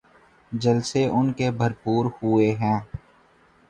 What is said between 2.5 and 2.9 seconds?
ہیں۔